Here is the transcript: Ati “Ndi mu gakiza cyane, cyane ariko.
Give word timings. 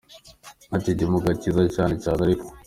Ati 0.75 0.89
“Ndi 0.95 1.03
mu 1.11 1.19
gakiza 1.25 1.61
cyane, 1.75 1.95
cyane 2.03 2.19
ariko. 2.25 2.45